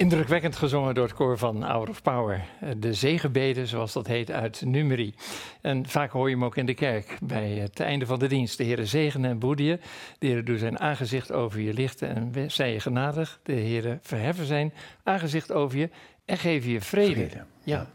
[0.00, 2.44] Indrukwekkend gezongen door het koor van Hour of Power.
[2.76, 5.14] De zegenbeden, zoals dat heet, uit Numeri.
[5.60, 8.58] En vaak hoor je hem ook in de kerk bij het einde van de dienst.
[8.58, 9.76] De Heere zegenen en boedie.
[10.18, 13.40] De Heere doet zijn aangezicht over je lichten en zij je genadig.
[13.42, 14.72] De Heere verheffen zijn
[15.02, 15.90] aangezicht over je
[16.24, 17.14] en geven je vrede.
[17.14, 17.86] Vrede, Ja,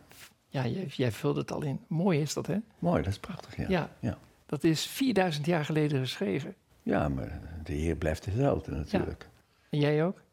[0.50, 1.80] ja jij, jij vult het al in.
[1.88, 2.58] Mooi is dat, hè?
[2.80, 3.66] Mooi, dat is prachtig, ja.
[3.68, 3.90] Ja.
[4.00, 4.18] ja.
[4.46, 6.56] Dat is 4000 jaar geleden geschreven.
[6.84, 9.30] Ja, maar de Heer blijft dezelfde natuurlijk.
[9.70, 10.24] En jij ook?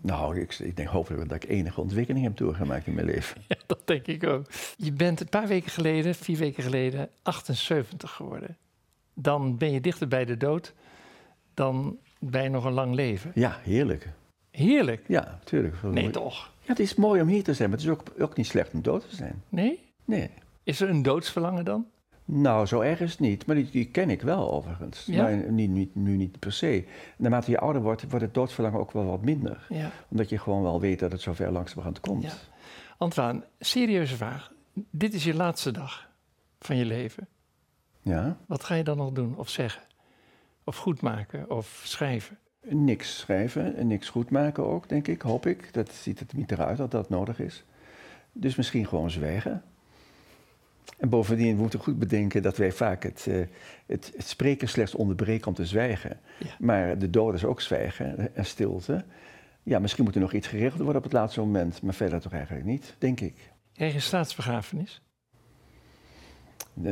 [0.00, 3.42] Nou, ik, ik denk hopelijk dat ik enige ontwikkeling heb doorgemaakt in mijn leven.
[3.48, 4.46] Ja, dat denk ik ook.
[4.76, 8.56] Je bent een paar weken geleden, vier weken geleden, 78 geworden.
[9.14, 10.74] Dan ben je dichter bij de dood
[11.54, 13.30] dan bij nog een lang leven.
[13.34, 14.08] Ja, heerlijk.
[14.50, 15.04] Heerlijk.
[15.06, 15.82] Ja, natuurlijk.
[15.82, 16.52] Nee, toch?
[16.60, 18.72] Ja, het is mooi om hier te zijn, maar het is ook, ook niet slecht
[18.72, 19.42] om dood te zijn.
[19.48, 19.80] Nee?
[20.04, 20.30] Nee.
[20.62, 21.86] Is er een doodsverlangen dan?
[22.30, 25.04] Nou, zo erg is het niet, maar die, die ken ik wel overigens.
[25.06, 25.22] Ja?
[25.22, 26.84] Maar niet, niet, nu niet per se.
[27.16, 29.66] Naarmate je ouder wordt, wordt het doodsverlangen ook wel wat minder.
[29.68, 29.90] Ja.
[30.08, 32.22] Omdat je gewoon wel weet dat het zover langzamerhand komt.
[32.22, 32.32] ja.
[32.98, 34.52] Antoine, serieuze vraag.
[34.90, 36.10] Dit is je laatste dag
[36.58, 37.28] van je leven.
[38.02, 38.36] ja?
[38.46, 39.82] Wat ga je dan nog doen of zeggen?
[40.64, 42.38] Of goed maken of schrijven?
[42.62, 45.72] Niks schrijven en niks goed maken ook, denk ik, hoop ik.
[45.72, 47.64] Dat ziet het niet eruit dat dat nodig is.
[48.32, 49.62] Dus misschien gewoon zwijgen.
[50.98, 53.40] En bovendien moeten we goed bedenken dat wij vaak het, eh,
[53.86, 56.20] het, het spreken slechts onderbreken om te zwijgen.
[56.38, 56.50] Ja.
[56.58, 59.04] Maar de dood is ook zwijgen en stilte.
[59.62, 62.32] Ja, misschien moet er nog iets geregeld worden op het laatste moment, maar verder toch
[62.32, 63.34] eigenlijk niet, denk ik.
[63.72, 65.02] Krijg je staatsbegrafenis?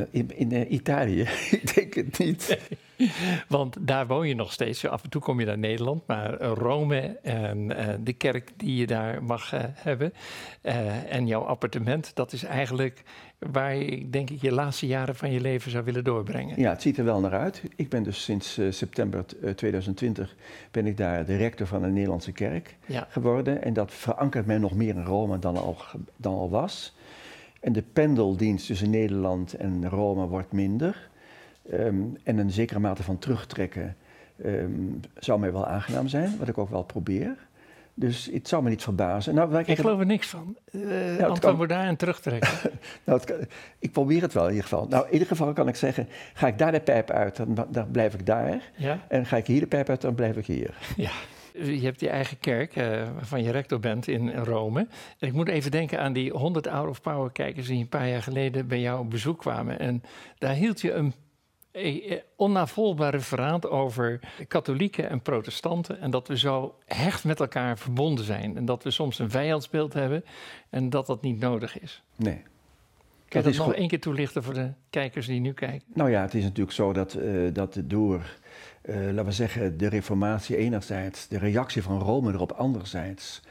[0.09, 1.21] In, in eh, Italië,
[1.61, 2.57] ik denk het niet.
[3.47, 4.87] Want daar woon je nog steeds.
[4.87, 8.87] Af en toe kom je naar Nederland, maar Rome en eh, de kerk die je
[8.87, 10.13] daar mag eh, hebben
[10.61, 13.03] eh, en jouw appartement, dat is eigenlijk
[13.51, 16.59] waar je, denk ik, je laatste jaren van je leven zou willen doorbrengen.
[16.61, 17.61] Ja, het ziet er wel naar uit.
[17.75, 20.35] Ik ben dus sinds september t- eh, 2020
[20.71, 23.07] ben ik daar de rector van de Nederlandse kerk Ja.
[23.09, 23.63] geworden.
[23.63, 25.77] En dat verankert mij nog meer in Rome dan al,
[26.15, 26.95] dan al was.
[27.59, 31.09] En de pendeldienst tussen Nederland en Rome wordt minder.
[31.71, 33.95] Ehm, en een zekere mate van terugtrekken
[34.43, 34.71] ehm,
[35.15, 37.35] zou mij wel aangenaam zijn, wat ik ook wel probeer.
[37.93, 39.35] Dus het zou me niet verbazen.
[39.35, 40.57] Nou, Ik geloof er niks van.
[40.71, 41.77] Uh, het Antoine kan.
[41.77, 42.49] en terugtrekken.
[43.03, 43.35] Nou, kan-
[43.79, 44.87] ik probeer het wel in ieder geval.
[44.89, 47.91] Nou, in ieder geval kan ik zeggen, ga ik daar de pijp uit, dan, dan
[47.91, 48.61] blijf ik daar.
[48.75, 48.99] ja?
[49.07, 50.77] En ga ik hier de pijp uit, dan blijf ik hier.
[50.95, 51.11] Ja.
[51.53, 54.87] Je hebt je eigen kerk, eh, waarvan je rector bent in Rome.
[55.19, 58.07] En ik moet even denken aan die 100 Hour of Power kijkers die een paar
[58.07, 59.79] jaar geleden bij jou op bezoek kwamen.
[59.79, 60.03] En
[60.37, 61.13] daar hield je een
[62.35, 65.99] onnavolgbaar referaat over katholieken en protestanten.
[65.99, 68.57] En dat we zo hecht met elkaar verbonden zijn.
[68.57, 70.25] En dat we soms een vijandsbeeld hebben
[70.69, 72.03] en dat dat niet nodig is.
[72.15, 72.41] Nee.
[73.27, 75.87] Kun je Dat nog één keer toelichten voor de kijkers die nu kijken?
[75.93, 78.37] Nou ja, het is natuurlijk zo dat, eh, dat door,
[78.81, 83.41] eh, laten we zeggen, de reformatie enerzijds, de reactie van Rome erop anderzijds,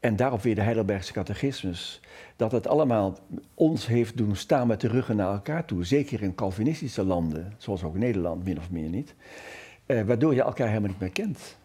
[0.00, 2.00] en daarop weer de Heidelbergse catechismus,
[2.36, 3.18] dat het allemaal
[3.54, 7.82] ons heeft doen staan met de ruggen naar elkaar toe, zeker in Calvinistische landen, zoals
[7.82, 9.14] ook Nederland, min of meer niet,
[9.86, 11.58] eh, waardoor je elkaar helemaal niet meer kent.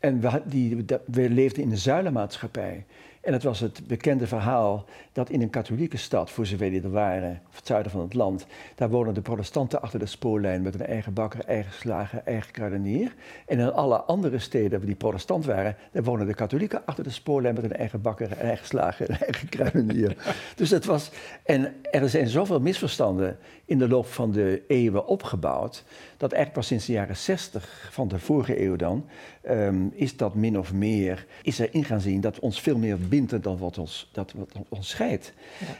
[0.00, 2.84] En we, die, we leefden in een zuilenmaatschappij.
[3.26, 6.90] En het was het bekende verhaal dat in een katholieke stad, voor zover die er
[6.90, 10.86] waren, het zuiden van het land, daar wonen de protestanten achter de spoorlijn met een
[10.86, 13.14] eigen bakker, eigen slager, eigen kruidenier.
[13.46, 17.10] En in alle andere steden waar die protestant waren, daar wonen de katholieken achter de
[17.10, 20.16] spoorlijn met een eigen bakker, eigen slager, een eigen kruidenier.
[20.56, 21.10] dus het was,
[21.44, 25.84] en er zijn zoveel misverstanden in de loop van de eeuwen opgebouwd,
[26.16, 29.06] dat eigenlijk pas sinds de jaren 60 van de vorige eeuw dan,
[29.46, 32.98] ehm, is dat min of meer, is er in gaan zien dat ons veel meer
[32.98, 35.32] bindt dan wat ons, dat wat ons scheidt.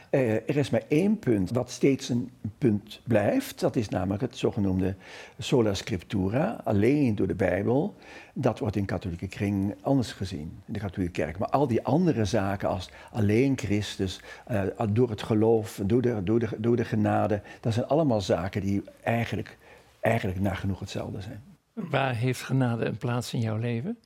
[0.09, 4.37] Eh, er is maar één punt wat steeds een punt blijft, dat is namelijk het
[4.37, 4.95] zogenoemde
[5.37, 7.95] sola scriptura, alleen door de Bijbel.
[8.33, 11.37] Dat wordt in katholieke kring anders gezien, in de katholieke kerk.
[11.37, 16.39] Maar al die andere zaken als alleen Christus, eh, door het geloof, door de, door,
[16.39, 19.57] de, door de genade, dat zijn allemaal zaken die eigenlijk,
[19.99, 21.56] eigenlijk nagenoeg hetzelfde zijn.
[21.77, 23.97] Waar heeft genade een plaats in jouw leven?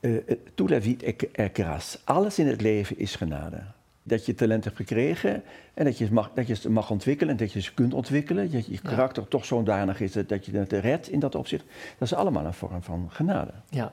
[0.00, 0.12] Eh,
[0.54, 0.96] tout la vie
[1.32, 2.04] est grâce.
[2.04, 3.62] Alles in het leven is genade.
[4.02, 5.42] Dat je talent hebt gekregen
[5.74, 7.94] en dat je, het mag, dat je ze mag ontwikkelen en dat je ze kunt
[7.94, 8.50] ontwikkelen.
[8.50, 8.78] Dat je Ja.
[8.82, 11.64] karakter toch zodanig is dat, dat je het redt in dat opzicht.
[11.98, 13.52] Dat is allemaal een vorm van genade.
[13.68, 13.92] Ja.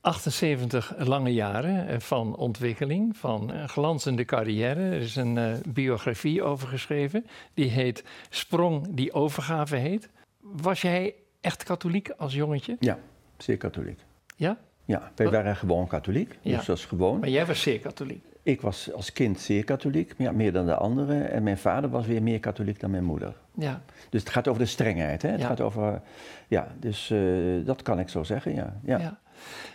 [0.00, 4.80] 78 lange jaren eh, van ontwikkeling, van een glanzende carrière.
[4.82, 7.26] Er is een eh, biografie over geschreven.
[7.54, 10.08] Die heet Sprong die overgave heet.
[10.40, 11.14] Was jij
[11.46, 12.76] echt katholiek als jongetje?
[12.80, 12.98] Ja,
[13.36, 14.00] zeer katholiek.
[14.36, 14.56] Ja?
[14.84, 16.56] Ja, wij waren gewoon katholiek, Ja.
[16.56, 17.18] dus dat is gewoon.
[17.18, 18.24] Maar jij was zeer katholiek.
[18.42, 21.30] Ik was als kind zeer katholiek, ja, meer dan de anderen.
[21.30, 23.34] En mijn vader was weer meer katholiek dan mijn moeder.
[23.54, 23.82] Ja.
[24.10, 25.28] Dus het gaat over de strengheid, hè?
[25.28, 25.46] Het Ja.
[25.46, 26.02] gaat over,
[26.48, 27.18] ja, dus eh,
[27.64, 28.80] dat kan ik zo zeggen, ja.
[28.84, 28.98] ja.
[28.98, 29.18] Ja.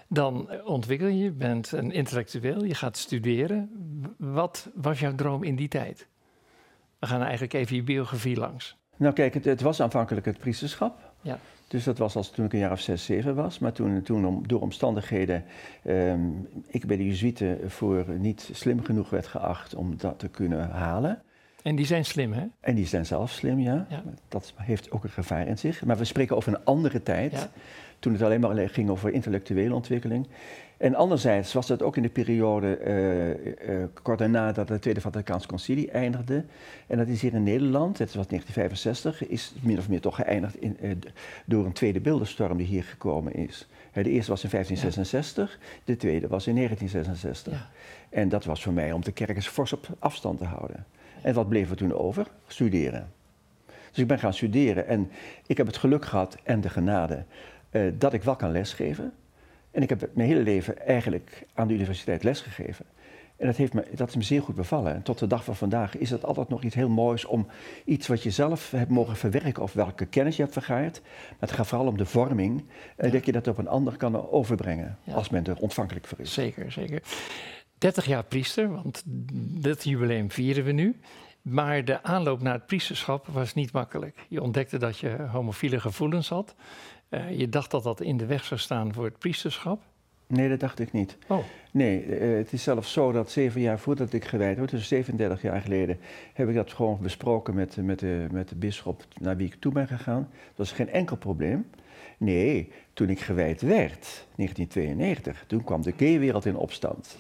[0.07, 3.69] Dan eh, ontwikkel je, je bent een intellectueel, je gaat studeren.
[4.18, 6.07] Wat was jouw droom in die tijd?
[7.00, 8.77] We gaan eigenlijk even je biografie langs.
[8.97, 11.13] Nou kijk, het, het was aanvankelijk het priesterschap.
[11.21, 11.39] Ja.
[11.71, 13.59] Dus dat was als toen ik een jaar of zes, zeven was.
[13.59, 15.44] Maar toen, toen om, door omstandigheden
[15.83, 16.19] ehm,
[16.68, 21.21] ik bij de Jezuïeten voor niet slim genoeg werd geacht om dat te kunnen halen.
[21.62, 22.45] En die zijn slim, hè?
[22.59, 23.85] En die zijn zelf slim, ja.
[23.89, 24.03] Ja.
[24.27, 25.85] Dat heeft ook een gevaar in zich.
[25.85, 27.31] Maar we spreken over een andere tijd.
[27.31, 27.50] Ja.
[28.00, 30.27] Toen het alleen maar ging over intellectuele ontwikkeling.
[30.81, 35.01] En anderzijds was dat ook in de periode eh, eh, kort daarna dat het Tweede
[35.01, 36.45] Vaticaans Concilie eindigde.
[36.88, 40.62] En dat is hier in Nederland, het was 1965, is min of meer toch geëindigd
[40.62, 40.92] in, eh,
[41.45, 43.68] door een tweede beeldenstorm die hier gekomen is.
[43.94, 47.54] De eerste was in 1566, de tweede was in 1966.
[47.54, 47.69] Ja.
[48.10, 50.86] En dat was voor mij om de kerk eens fors op afstand te houden.
[51.22, 52.28] En wat bleef er toen over?
[52.48, 53.12] Studeren.
[53.66, 55.12] Dus ik ben gaan studeren en
[55.48, 57.24] ik heb het geluk gehad en de genade
[57.98, 59.13] dat ik wel kan lesgeven.
[59.71, 62.85] En ik heb mijn hele leven eigenlijk aan de universiteit lesgegeven.
[63.38, 64.94] En dat, heeft me, dat is me zeer goed bevallen.
[64.94, 67.47] En tot de dag van vandaag is het altijd nog iets heel moois om
[67.85, 71.01] iets wat je zelf hebt mogen verwerken of welke kennis je hebt vergaard.
[71.29, 72.63] Maar het gaat vooral om de vorming,
[72.95, 73.12] eh, Ja.
[73.13, 75.13] dat je dat op een ander kan overbrengen Ja.
[75.13, 76.33] als men er ontvankelijk voor is.
[76.33, 77.01] Zeker, zeker.
[77.77, 79.03] 30 jaar priester, want
[79.62, 81.00] dat jubileum vieren we nu.
[81.41, 84.25] Maar de aanloop naar het priesterschap was niet makkelijk.
[84.29, 86.56] Je ontdekte dat je homofiele gevoelens had.
[87.12, 89.81] Eh, je dacht dat dat in de weg zou staan voor het priesterschap.
[90.28, 91.18] Nee, dat dacht ik niet.
[91.28, 94.88] Oh, Nee, eh, het is zelfs zo dat zeven jaar voordat ik gewijd word, dus
[94.88, 96.00] 37 jaar geleden,
[96.34, 99.72] heb ik dat gewoon besproken met, met, de, met de bisschop naar wie ik toe
[99.72, 100.30] ben gegaan.
[100.31, 101.69] Dat was geen enkel probleem.
[102.18, 107.18] Nee, toen ik gewijd werd, 1992, toen kwam de gaywereld in opstand.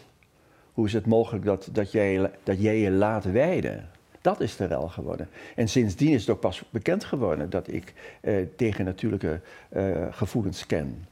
[0.73, 3.89] Hoe is het mogelijk dat, dat, jij, dat jij je laat wijden?
[4.21, 5.29] Dat is de rel geworden.
[5.55, 10.65] En sindsdien is het ook pas bekend geworden dat ik eh, tegen natuurlijke eh, gevoelens
[10.65, 11.05] ken.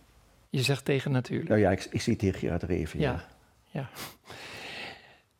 [0.49, 1.49] je zegt tegen natuurlijk.
[1.49, 2.99] Nou ja, ik, ik citeer Gerard Reven.
[2.99, 3.25] Ja,
[3.65, 3.89] ja.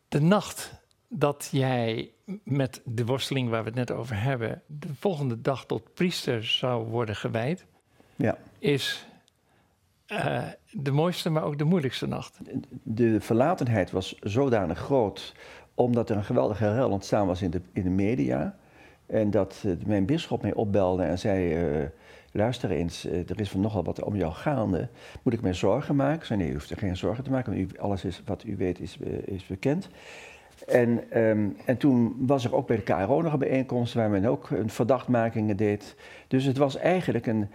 [0.08, 0.72] De nacht
[1.08, 2.12] dat jij
[2.44, 6.88] met de worsteling waar we het net over hebben, de volgende dag tot priester zou
[6.88, 7.66] worden gewijd,
[8.16, 8.38] ja.
[8.60, 9.08] is
[10.06, 12.40] eh, de mooiste, maar ook de moeilijkste nacht.
[12.84, 15.34] de verlatenheid was zodanig groot,
[15.80, 18.56] omdat er een geweldige rel ontstaan was in de, in de media.
[19.06, 21.86] En dat eh, mijn bisschop mij opbelde en zei: eh,
[22.32, 24.88] Luister eens, eh, er is van nogal wat om jou gaande.
[25.24, 26.26] Moet ik mij zorgen maken?
[26.26, 28.58] Zei: Nee, u hoeft er geen zorgen te maken, want u, alles is, wat u
[28.58, 29.90] weet is, is bekend.
[30.68, 34.26] En, ehm, en toen was er ook bij de KRO nog een bijeenkomst waar men
[34.26, 35.96] ook een verdachtmakingen deed.
[36.28, 37.50] Dus het was eigenlijk een,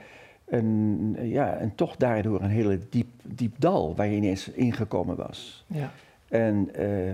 [0.44, 5.64] een, ja, en toch daardoor een hele diep, diep dal waar je ineens ingekomen was.
[5.66, 5.92] Ja.
[6.28, 7.08] En, eh,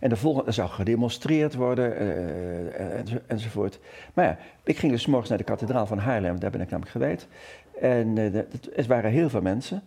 [0.00, 3.78] en de volgende er zou gedemonstreerd worden eh, enzo- enzovoort.
[4.14, 6.92] Maar ja, ik ging dus morgens naar de kathedraal van Haarlem, daar ben ik namelijk
[6.92, 7.28] gewijd.
[7.80, 9.82] En eh, dat- het, er waren heel veel mensen.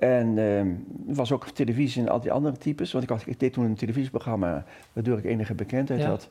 [0.00, 0.74] En eh, er
[1.06, 2.92] was ook televisie en al die andere types.
[2.92, 6.06] Want ik, had, ik deed toen een televisieprogramma waardoor ik enige bekendheid Ja.
[6.08, 6.30] had.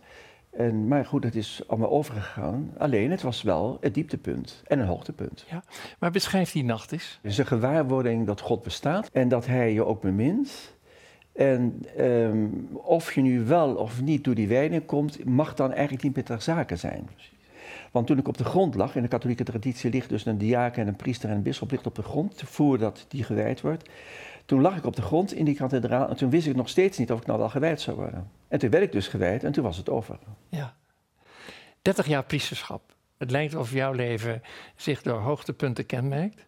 [0.58, 2.72] En, maar goed, het is allemaal overgegaan.
[2.78, 5.46] Alleen, het was wel het dieptepunt en een hoogtepunt.
[6.00, 7.20] Maar beschrijf die nacht eens.
[7.22, 10.76] Het is een gewaarwording dat God bestaat en dat Hij je ook bemint.
[11.38, 16.04] En ehm, of je nu wel of niet door die wijding komt, mag dan eigenlijk
[16.04, 17.10] niet meer ter zake zijn.
[17.92, 20.82] Want toen ik op de grond lag, in de katholieke traditie ligt dus een diaken
[20.82, 23.90] en een priester en een bisschop ligt op de grond, voordat die gewijd wordt.
[24.46, 26.98] Toen lag ik op de grond in die kathedraal en toen wist ik nog steeds
[26.98, 28.30] niet of ik nou wel gewijd zou worden.
[28.48, 30.20] En toen werd ik dus gewijd en toen was het over.
[30.50, 30.76] Ja.
[31.82, 32.82] 30 jaar priesterschap.
[33.18, 34.42] Het lijkt of jouw leven
[34.76, 36.46] zich door hoogtepunten kenmerkt.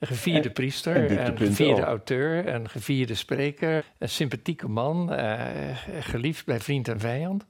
[0.00, 5.76] Een gevierde En- priester, en een gevierde auteur, een gevierde spreker, een sympathieke man, eh,
[6.00, 7.46] geliefd bij vriend en vijand.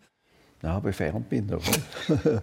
[0.61, 2.43] Nou, bij vijand minder hoor.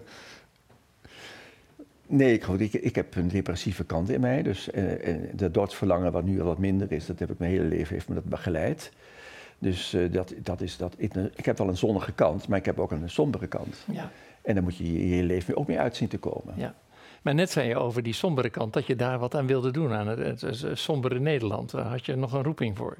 [2.06, 4.42] nee, ik, goed, ik, ik heb een depressieve kant in mij.
[4.42, 7.94] Dus eh, dat wat nu al wat minder is, dat heb ik mijn hele leven
[7.94, 8.92] heeft me dat begeleid.
[9.58, 10.94] Dus eh, dat, dat is dat.
[10.96, 13.76] Ik, ik heb wel een zonnige kant, maar ik heb ook een sombere kant.
[13.92, 14.10] Ja.
[14.42, 16.54] En daar moet je je, je leven ook mee uit zien te komen.
[16.56, 16.74] Ja.
[17.22, 19.92] Maar net zei je over die sombere kant dat je daar wat aan wilde doen,
[19.92, 21.70] aan het, het, het sombere Nederland.
[21.70, 22.96] Daar had je nog een roeping voor.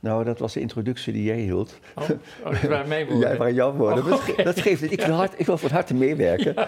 [0.00, 1.78] Nou, dat was de introductie die jij hield.
[1.94, 2.02] Oh,
[2.44, 3.30] oh dat waren mijn woorden.
[3.32, 4.04] Ja, waren jouw woorden.
[4.04, 4.42] Oh, Dat ge- oké.
[4.42, 4.92] Dat geeft het.
[4.92, 6.54] Ik wil, hard, ik wil van harte meewerken.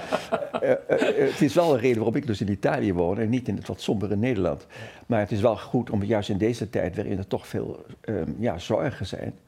[0.62, 3.48] Eh, eh, het is wel een reden waarom ik dus in Italië woon en niet
[3.48, 4.66] in het wat sombere Nederland.
[5.06, 8.30] Maar het is wel goed om juist in deze tijd, waarin er toch veel ehm,
[8.38, 9.38] ja, zorgen zijn,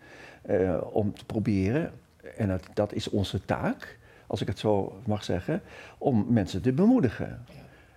[0.43, 1.93] eh, om te proberen,
[2.37, 5.63] en dat, dat is onze taak, als ik het zo mag zeggen,
[5.99, 7.45] om mensen te bemoedigen.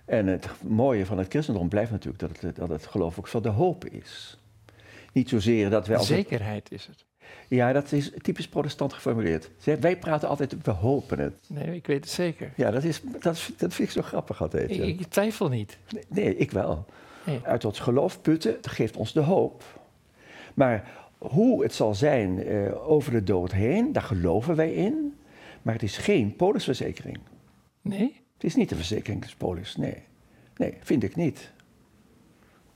[0.04, 3.42] En het mooie van het christendom blijft natuurlijk dat het, dat het geloof ook van
[3.42, 4.38] de hoop is.
[5.12, 5.96] Niet zozeer dat wij...
[5.96, 7.06] Als Zekerheid is het.
[7.48, 9.50] Ja, dat is typisch protestant geformuleerd.
[9.80, 11.34] Wij praten altijd, we hopen het.
[11.46, 12.52] Nee, ik weet het zeker.
[12.56, 14.70] Ja, dat, is, dat, is, dat vind ik zo grappig altijd.
[14.70, 15.78] Ik, ik twijfel niet.
[15.92, 16.86] Nee, nee ik wel.
[17.24, 17.40] Nee.
[17.42, 19.64] Uit ons geloof putten, dat geeft ons de hoop.
[20.54, 25.17] Maar hoe het zal zijn uh, over de dood heen, daar geloven wij in.
[25.68, 27.18] Maar het is geen polisverzekering.
[27.82, 28.22] Nee?
[28.34, 30.02] Het is niet de verzekeringspolis, nee.
[30.56, 31.52] Nee, vind ik niet.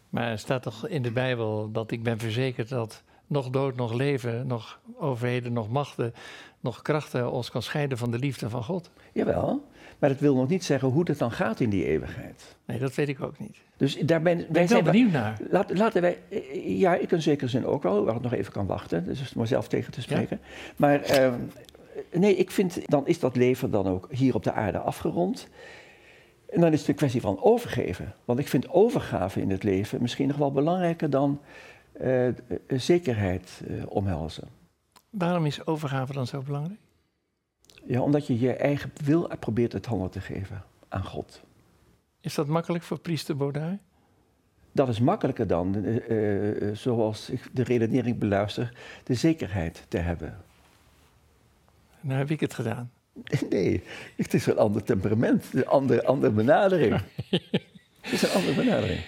[0.08, 3.92] Maar er staat toch in de Bijbel dat ik ben verzekerd dat nog dood, nog
[3.92, 6.14] leven, nog overheden, nog machten,
[6.60, 8.90] nog krachten ons kan scheiden van de liefde van God.
[9.12, 9.66] Jawel,
[9.98, 12.56] maar dat wil nog niet zeggen hoe het dan gaat in die eeuwigheid.
[12.64, 13.56] Nee, dat weet ik ook niet.
[13.76, 15.38] Dus daar ben, wij zijn benieuwd naar.
[15.50, 16.18] Laat, laten wij,
[16.64, 19.46] ja, ik in zekere zin ook wel, waar het nog even kan wachten, dus maar
[19.46, 20.40] zelf tegen te spreken.
[20.76, 21.34] Maar uh,
[22.12, 25.48] nee, ik vind, dan is dat leven dan ook hier op de aarde afgerond.
[26.48, 28.14] En dan is het een kwestie van overgeven.
[28.24, 31.40] Want ik vind overgave in het leven misschien nog wel belangrijker dan
[32.00, 32.28] uh,
[32.68, 34.48] zekerheid uh, omhelzen.
[35.10, 36.80] Waarom is overgave dan zo belangrijk?
[37.84, 41.42] Ja, omdat je je eigen wil probeert het handen te geven aan God.
[42.20, 43.78] Is dat makkelijk voor priester Baudard?
[44.72, 48.72] Dat is makkelijker dan, uh, zoals ik de redenering beluister,
[49.04, 50.36] de zekerheid te hebben.
[52.02, 52.90] Nou heb ik het gedaan.
[53.50, 53.82] Nee,
[54.16, 57.00] het is een ander temperament, een andere, andere benadering.
[58.00, 59.00] het is een andere benadering.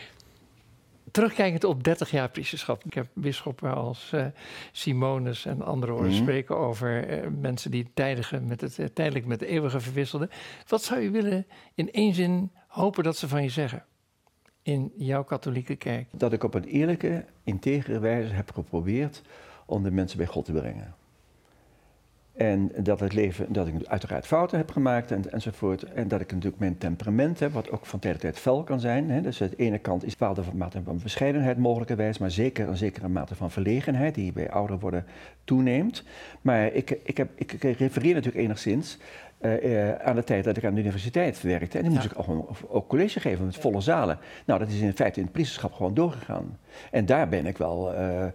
[1.10, 2.84] Terugkijkend op 30 jaar priesterschap.
[2.84, 4.26] Ik heb bisschoppen als uh,
[4.72, 9.26] Simonus en anderen horen mm spreken over uh, mensen die tijdige met het, uh, tijdelijk
[9.26, 10.30] met de eeuwige verwisselden.
[10.66, 13.84] Wat zou je willen in één zin hopen dat ze van je zeggen
[14.62, 16.08] in jouw katholieke kerk?
[16.10, 19.22] Dat ik op een eerlijke, integere wijze heb geprobeerd
[19.66, 20.94] om de mensen bij God te brengen.
[22.34, 25.82] En dat het leven, dat ik uiteraard fouten heb gemaakt en, enzovoort.
[25.82, 28.80] En dat ik natuurlijk mijn temperament heb, wat ook van tijd tot tijd fel kan
[28.80, 29.10] zijn.
[29.10, 29.20] Hè.
[29.20, 32.76] Dus aan de ene kant is een bepaalde mate van bescheidenheid mogelijkerwijs, maar zeker een
[32.76, 35.06] zekere mate van verlegenheid die bij ouder worden
[35.44, 36.04] toeneemt.
[36.40, 38.98] Maar ik, ik, heb, ik, refereer natuurlijk enigszins
[39.44, 41.78] uh, uh, aan de tijd dat ik aan de universiteit werkte.
[41.78, 44.18] En dan moest ik ook, ook, college geven met volle zalen.
[44.44, 46.58] Nou, dat is in feite in het priesterschap gewoon doorgegaan.
[46.90, 47.94] En daar ben ik wel...
[47.94, 48.26] Uh,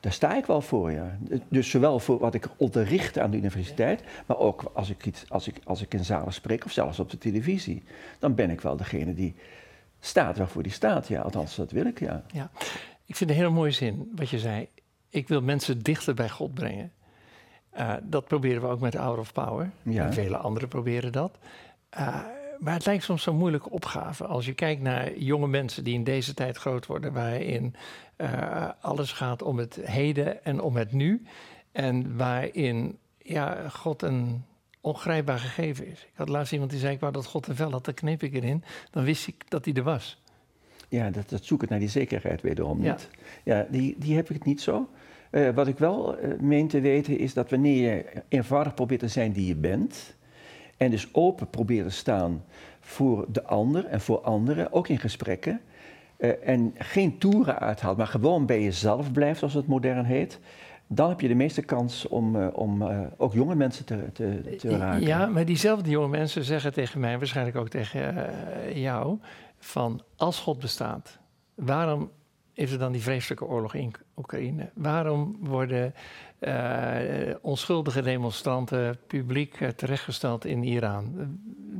[0.00, 1.18] daar sta ik wel voor, ja.
[1.48, 5.48] Dus zowel voor wat ik onderricht aan de universiteit, maar ook als ik, iets, als,
[5.48, 7.82] ik, als ik in zalen spreek of zelfs op de televisie,
[8.18, 9.34] dan ben ik wel degene die
[10.00, 11.08] staat waarvoor die staat.
[11.08, 12.24] Ja, althans, dat wil ik, ja.
[12.32, 12.50] ja.
[13.06, 14.68] Ik vind een hele mooie zin wat je zei.
[15.08, 16.92] Ik wil mensen dichter bij God brengen.
[17.78, 19.70] Uh, dat proberen we ook met Hour of Power.
[19.82, 20.04] Ja.
[20.04, 21.38] En vele anderen proberen dat.
[21.98, 22.20] Uh,
[22.58, 24.26] maar het lijkt soms zo'n moeilijke opgave.
[24.26, 27.74] Als je kijkt naar jonge mensen die in deze tijd groot worden, waarin
[28.16, 31.22] uh, alles gaat om het heden en om het nu.
[31.72, 34.44] En waarin ja, God een
[34.80, 36.02] ongrijpbaar gegeven is.
[36.02, 38.22] Ik had laatst iemand die zei: Ik wou dat God een vel had, dan kneep
[38.22, 38.64] ik erin.
[38.90, 40.22] Dan wist ik dat hij er was.
[40.88, 43.08] Ja, dat, dat zoeken naar die zekerheid wederom niet.
[43.44, 44.88] Ja, die, die heb ik niet zo.
[45.30, 49.08] Uh, wat ik wel uh, meen te weten is dat wanneer je eenvoudig probeert te
[49.08, 50.16] zijn die je bent,
[50.76, 52.44] en dus open probeert te staan
[52.80, 55.60] voor de ander en voor anderen, ook in gesprekken,
[56.18, 60.40] uh, en geen toeren uithaalt, maar gewoon bij jezelf blijft, zoals het modern heet,
[60.86, 64.56] dan heb je de meeste kans om, uh, om uh, ook jonge mensen te, te,
[64.58, 65.06] te, raken.
[65.06, 68.30] Ja, maar diezelfde jonge mensen zeggen tegen mij, waarschijnlijk ook tegen
[68.74, 69.18] jou,
[69.58, 71.18] van als God bestaat,
[71.54, 72.10] waarom
[72.58, 74.70] is er dan die vreselijke oorlog in Oekraïne?
[74.74, 75.94] Waarom worden
[77.40, 81.36] onschuldige demonstranten publiek terechtgesteld in Iran?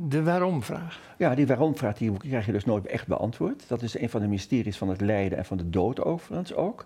[0.07, 0.99] de waarom-vraag.
[1.17, 3.63] Ja, die waarom-vraag die krijg je dus nooit echt beantwoord.
[3.67, 6.85] Dat is een van de mysteries van het lijden en van de dood overigens ook.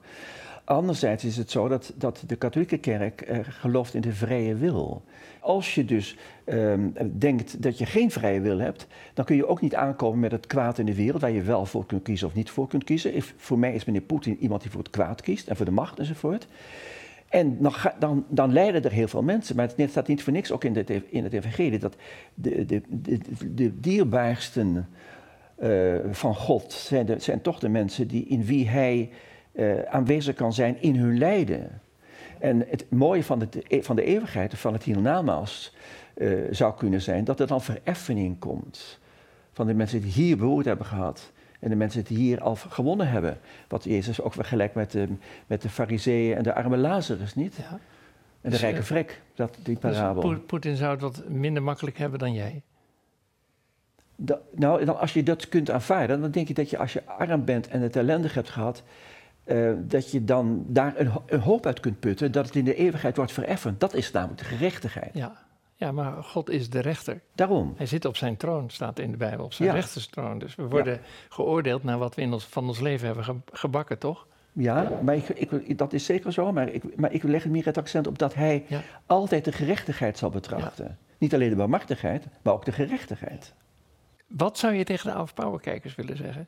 [0.65, 5.03] Anderzijds is het zo dat, dat de katholieke kerk eh, gelooft in de vrije wil.
[5.39, 6.73] Als je dus eh,
[7.11, 10.47] denkt dat je geen vrije wil hebt, dan kun je ook niet aankomen met het
[10.47, 13.21] kwaad in de wereld, waar je wel voor kunt kiezen of niet voor kunt kiezen.
[13.37, 15.99] voor mij is meneer Poetin iemand die voor het kwaad kiest en voor de macht
[15.99, 16.47] enzovoort.
[17.29, 19.55] En dan, dan, dan lijden er heel veel mensen.
[19.55, 21.95] Maar het staat niet voor niks ook in, de, in het evangelie dat
[22.33, 23.19] de, de, de,
[23.53, 24.87] de dierbaarsten
[25.59, 29.09] uh, van God zijn, de, zijn toch de mensen die, in wie hij
[29.53, 31.81] uh, aanwezig kan zijn in hun lijden.
[32.39, 35.75] En het mooie van, het, van de eeuwigheid, van het hiernamaals,
[36.17, 38.99] uh, zou kunnen zijn dat er dan vereffening komt.
[39.51, 41.31] Van de mensen die hier behoord hebben gehad.
[41.59, 43.39] En de mensen die hier al gewonnen hebben.
[43.67, 45.07] Wat Jezus ook vergelijkt met de,
[45.47, 47.55] met de fariseeën en de arme Lazarus, niet?
[47.55, 47.69] Ja.
[47.71, 47.79] En
[48.41, 50.29] de dus, rijke eh, vrek, dat, die dus parabel.
[50.29, 52.61] Dus Poetin zou het wat minder makkelijk hebben dan jij?
[54.51, 57.45] nou, dan als je dat kunt aanvaarden, dan denk ik dat je als je arm
[57.45, 58.83] bent en het ellendig hebt gehad,
[59.45, 62.75] uh, dat je dan daar een, een, hoop uit kunt putten dat het in de
[62.75, 63.79] eeuwigheid wordt vereffend.
[63.79, 65.11] Dat is namelijk de gerechtigheid.
[65.13, 65.31] Ja,
[65.75, 67.21] Ja, maar God is de rechter.
[67.35, 67.73] Daarom.
[67.77, 69.73] Hij zit op zijn troon, staat in de Bijbel, op zijn Ja.
[69.75, 70.39] rechterstroon.
[70.39, 73.97] Dus we worden geoordeeld naar wat we in ons, van ons leven hebben ge- gebakken,
[73.99, 74.27] toch?
[74.51, 76.51] Ja, maar ik, ik, dat is zeker zo.
[76.51, 78.81] Maar ik, maar ik leg meer het accent op dat hij Ja.
[79.05, 80.97] altijd de gerechtigheid zal betrachten.
[81.17, 83.53] Niet alleen de barmhartigheid, maar ook de gerechtigheid.
[84.27, 86.47] Wat zou je tegen de Hour of Power kijkers willen zeggen?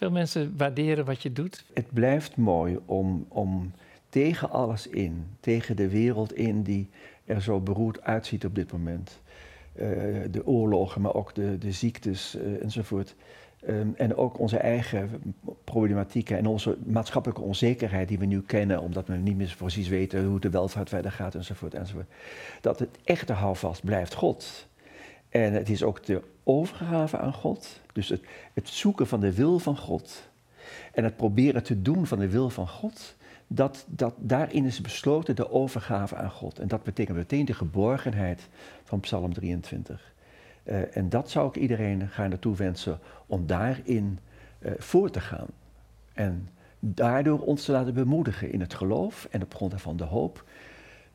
[0.00, 1.64] Veel mensen waarderen wat je doet.
[1.74, 3.72] Het blijft mooi om, om
[4.08, 6.88] tegen alles in, tegen de wereld in die
[7.24, 9.20] er zo beroerd uitziet op dit moment.
[9.72, 9.86] eh,
[10.30, 13.14] de oorlogen, maar ook de, de ziektes eh, enzovoort.
[13.60, 19.06] Ehm, en ook onze eigen problematieken en onze maatschappelijke onzekerheid die we nu kennen, omdat
[19.06, 21.74] we niet meer precies weten hoe de welvaart verder gaat enzovoort.
[21.74, 22.08] enzovoort.
[22.60, 24.68] Dat het echte houvast blijft God.
[25.28, 29.58] En het is ook de overgave aan God, dus het, het zoeken van de wil
[29.58, 30.28] van God.
[30.92, 33.16] En het proberen te doen van de wil van God,
[33.46, 36.58] dat, dat, daarin is besloten de overgave aan God.
[36.58, 38.48] En dat betekent meteen de geborgenheid
[38.84, 40.12] van Psalm 23.
[40.62, 44.18] Eh, en dat zou ik iedereen gaan naartoe wensen om daarin
[44.58, 45.46] eh, voor te gaan.
[46.12, 50.44] En daardoor ons te laten bemoedigen in het geloof en op grond daarvan de hoop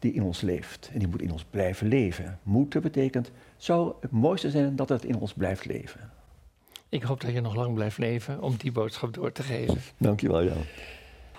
[0.06, 0.90] die in ons leeft.
[0.94, 2.40] En die moet in ons blijven leven.
[2.44, 6.12] Moeten betekent, zou het mooiste zijn dat het in ons blijft leven.
[6.90, 9.82] Ik hoop dat je nog lang blijft leven om die boodschap door te geven.
[9.98, 10.64] Dankjewel Jan.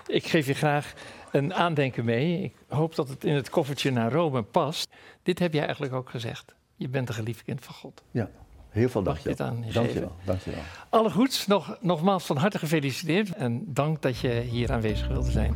[0.07, 0.93] Ik geef je graag
[1.31, 2.43] een aandenken mee.
[2.43, 4.89] Ik hoop dat het in het koffertje naar Rome past.
[5.23, 6.55] Dit heb jij eigenlijk ook gezegd.
[6.75, 8.03] Je bent een geliefd kind van God.
[8.69, 9.73] Heel veel dank aan je?
[10.25, 10.61] Dankjewel.
[10.89, 13.35] Alle goeds, nog, nogmaals van harte gefeliciteerd.
[13.35, 15.55] En dank dat je hier aanwezig wilde zijn.